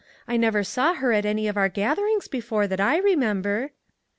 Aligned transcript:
I 0.27 0.35
never 0.35 0.63
saw 0.63 0.95
her 0.95 1.13
at 1.13 1.27
any 1.27 1.47
of 1.47 1.57
our 1.57 1.69
gatherings 1.69 2.27
before, 2.27 2.65
that 2.65 2.79
I 2.81 2.97
remember." 2.97 3.69